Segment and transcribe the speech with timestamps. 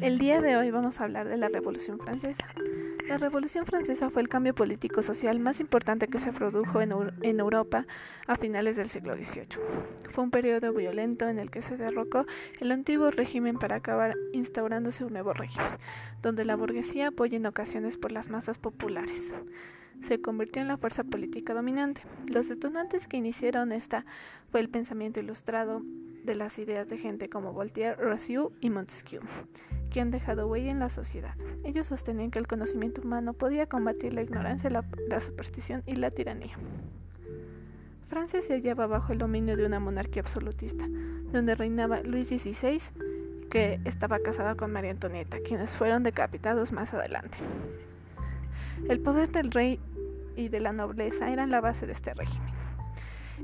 [0.00, 2.46] El día de hoy vamos a hablar de la Revolución Francesa.
[3.06, 7.86] La Revolución Francesa fue el cambio político-social más importante que se produjo en, Europa
[8.26, 9.58] a finales del siglo XVIII.
[10.12, 12.24] Fue un periodo violento en el que se derrocó
[12.60, 15.72] el antiguo régimen para acabar instaurándose un nuevo régimen,
[16.22, 19.34] donde la burguesía apoya en ocasiones por las masas populares.
[20.02, 22.02] Se convirtió en la fuerza política dominante.
[22.26, 24.04] Los detonantes que iniciaron esta
[24.50, 25.82] fue el pensamiento ilustrado
[26.24, 29.22] de las ideas de gente como Voltaire, Rousseau y Montesquieu
[29.90, 31.34] que han dejado huella en la sociedad.
[31.64, 36.10] Ellos sostenían que el conocimiento humano podía combatir la ignorancia, la, la superstición y la
[36.10, 36.56] tiranía.
[38.08, 40.88] Francia se hallaba bajo el dominio de una monarquía absolutista,
[41.32, 42.80] donde reinaba Luis XVI,
[43.50, 47.38] que estaba casado con María Antonieta, quienes fueron decapitados más adelante.
[48.90, 49.78] El poder del rey
[50.34, 52.52] y de la nobleza eran la base de este régimen.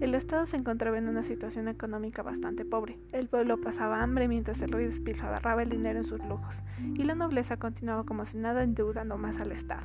[0.00, 2.96] El Estado se encontraba en una situación económica bastante pobre.
[3.12, 6.62] El pueblo pasaba hambre mientras el rey despilfarraba el dinero en sus lujos,
[6.94, 9.82] y la nobleza continuaba como si nada endeudando más al Estado.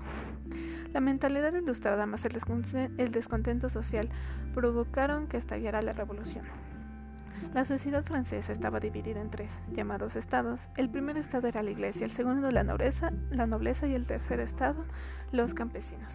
[0.94, 4.08] La mentalidad ilustrada más el, descontento social
[4.54, 6.46] provocaron que estallara la revolución.
[7.54, 10.70] La sociedad francesa estaba dividida en tres, llamados estados.
[10.78, 14.40] El primer estado era la iglesia, el segundo la nobleza, la nobleza y el tercer
[14.40, 14.86] estado
[15.32, 16.14] los campesinos.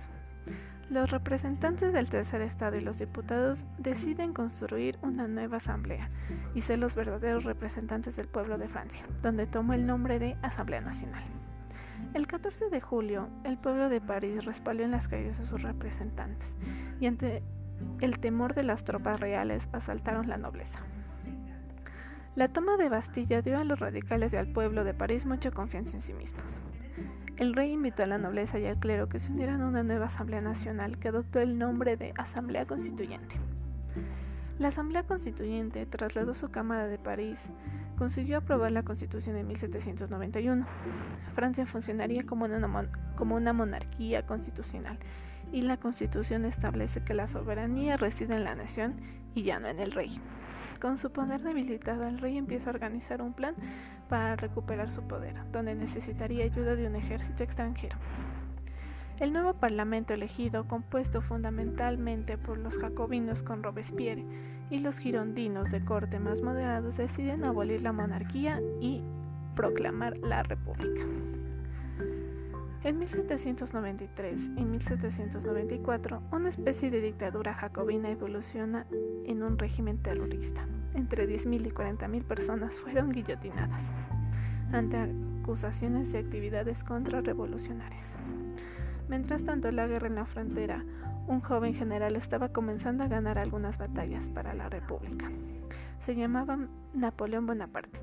[0.91, 6.11] Los representantes del tercer estado y los diputados deciden construir una nueva asamblea
[6.55, 10.83] y ser los verdaderos representantes del pueblo de Francia, donde toma el nombre de Asamblea
[10.83, 11.25] Nacional.
[12.13, 16.55] El 14 de julio, el pueblo de París respaldó en las calles a sus representantes
[17.01, 17.43] y ante
[18.01, 20.81] el temor de las tropas reales asaltaron la nobleza.
[22.37, 25.97] La toma de Bastilla dio a los radicales y al pueblo de París mucha confianza
[25.97, 26.43] en sí mismos.
[27.37, 30.07] El rey invitó a la nobleza y al clero que se unieran a una nueva
[30.07, 33.37] Asamblea Nacional que adoptó el nombre de Asamblea Constituyente.
[34.59, 37.49] La Asamblea Constituyente trasladó su Cámara de París,
[37.97, 40.67] consiguió aprobar la Constitución en 1791.
[41.37, 44.99] Francia funcionaría como una, como una monarquía constitucional
[45.53, 48.97] y la Constitución establece que la soberanía reside en la nación
[49.37, 50.21] y ya no en el rey.
[50.85, 53.55] Con su poder debilitado, el rey empieza a organizar un plan
[54.11, 57.97] para recuperar su poder, donde necesitaría ayuda de un ejército extranjero.
[59.19, 64.27] El nuevo parlamento elegido, compuesto fundamentalmente por los jacobinos con Robespierre
[64.69, 69.01] y los girondinos de corte más moderados, deciden abolir la monarquía y
[69.57, 71.01] proclamar la república.
[72.85, 78.87] En 1793 y 1794, una especie de dictadura jacobina evoluciona
[79.25, 80.67] en un régimen terrorista.
[80.93, 83.85] Entre 10.000 y 40.000 personas fueron guillotinadas
[84.71, 88.17] ante acusaciones de actividades contrarrevolucionarias.
[89.09, 90.85] Mientras tanto, la guerra en la frontera,
[91.27, 95.31] un joven general estaba comenzando a ganar algunas batallas para la República.
[96.01, 96.59] Se llamaba
[96.93, 97.99] Napoleón Bonaparte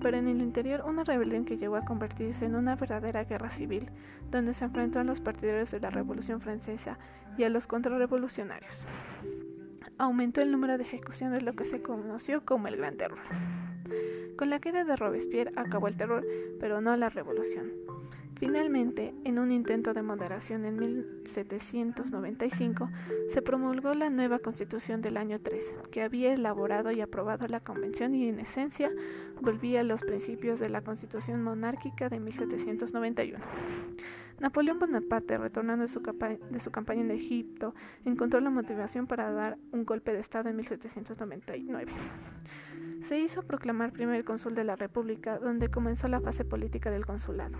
[0.00, 3.90] pero en el interior una rebelión que llegó a convertirse en una verdadera guerra civil,
[4.30, 6.98] donde se enfrentó a los partidarios de la Revolución Francesa
[7.36, 8.86] y a los contrarrevolucionarios.
[9.98, 13.20] Aumentó el número de ejecuciones, lo que se conoció como el Gran Terror.
[14.36, 16.24] Con la queda de Robespierre acabó el terror,
[16.58, 17.70] pero no la revolución.
[18.36, 22.90] Finalmente, en un intento de moderación en 1795,
[23.28, 28.12] se promulgó la nueva Constitución del año 3, que había elaborado y aprobado la Convención
[28.14, 28.90] y en esencia
[29.40, 33.44] volvía a los principios de la Constitución monárquica de 1791.
[34.40, 37.74] Napoleón Bonaparte, retornando de su, campaña en Egipto,
[38.04, 41.92] encontró la motivación para dar un golpe de Estado en 1799.
[43.04, 47.58] Se hizo proclamar primer cónsul de la República, donde comenzó la fase política del consulado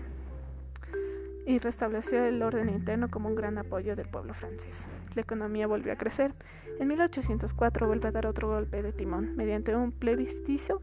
[1.45, 4.75] y restableció el orden interno como un gran apoyo del pueblo francés.
[5.13, 6.33] La economía volvió a crecer.
[6.79, 10.81] En 1804 vuelve a dar otro golpe de timón mediante un plebiscito,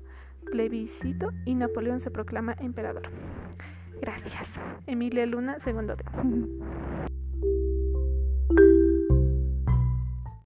[0.50, 3.08] plebiscito y Napoleón se proclama emperador.
[4.00, 4.48] Gracias.
[4.86, 7.11] Emilia Luna, segundo de.